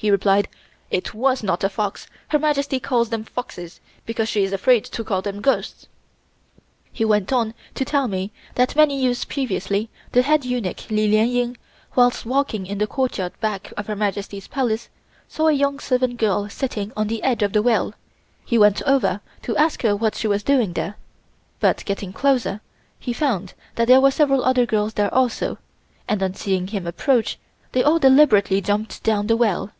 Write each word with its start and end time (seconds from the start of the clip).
He 0.00 0.12
replied: 0.12 0.46
"It 0.92 1.12
was 1.12 1.42
not 1.42 1.64
a 1.64 1.68
fox. 1.68 2.06
Her 2.28 2.38
Majesty 2.38 2.78
calls 2.78 3.08
them 3.08 3.24
foxes, 3.24 3.80
because 4.06 4.28
she 4.28 4.44
is 4.44 4.52
afraid 4.52 4.84
to 4.84 5.02
call 5.02 5.22
them 5.22 5.40
ghosts." 5.40 5.88
He 6.92 7.04
went 7.04 7.32
on 7.32 7.52
to 7.74 7.84
tell 7.84 8.06
me 8.06 8.30
that 8.54 8.76
many 8.76 8.96
years 8.96 9.24
previously 9.24 9.90
the 10.12 10.22
head 10.22 10.44
eunuch, 10.44 10.88
Li 10.92 11.08
Lien 11.08 11.26
Ying, 11.26 11.56
while 11.94 12.12
walking 12.24 12.64
in 12.64 12.78
the 12.78 12.86
courtyard 12.86 13.32
back 13.40 13.72
of 13.76 13.88
Her 13.88 13.96
Majesty's 13.96 14.46
Palace, 14.46 14.88
saw 15.28 15.48
a 15.48 15.52
young 15.52 15.80
servant 15.80 16.16
girl 16.16 16.48
sitting 16.48 16.92
on 16.96 17.08
the 17.08 17.20
edge 17.24 17.42
of 17.42 17.52
the 17.52 17.60
well. 17.60 17.92
He 18.44 18.56
went 18.56 18.80
over 18.82 19.20
to 19.42 19.56
ask 19.56 19.82
her 19.82 19.96
what 19.96 20.14
she 20.14 20.28
was 20.28 20.44
doing 20.44 20.74
there, 20.74 20.94
but 21.58 21.80
on 21.80 21.86
getting 21.86 22.12
closer 22.12 22.60
he 23.00 23.12
found 23.12 23.52
that 23.74 23.88
there 23.88 24.00
were 24.00 24.12
several 24.12 24.44
other 24.44 24.64
girls 24.64 24.94
there 24.94 25.12
also, 25.12 25.58
and 26.06 26.22
on 26.22 26.34
seeing 26.34 26.68
him 26.68 26.86
approach, 26.86 27.36
they 27.72 27.82
all 27.82 27.98
deliberately 27.98 28.60
jumped 28.60 29.02
down 29.02 29.26
the 29.26 29.36
well. 29.36 29.72